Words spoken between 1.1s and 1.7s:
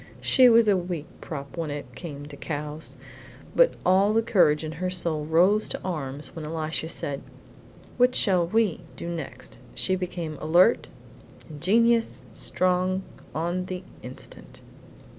prop indeed when